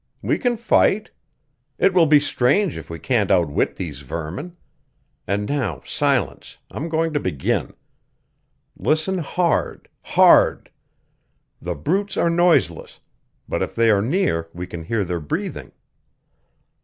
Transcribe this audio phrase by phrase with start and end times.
[0.23, 1.11] We can fight.
[1.77, 4.57] It will be strange if we can't outwit these vermin.
[5.27, 7.75] And now silence; I'm going to begin.
[8.75, 10.71] Listen hard hard!
[11.61, 12.99] The brutes are noiseless,
[13.47, 15.71] but if they are near we can hear their breathing."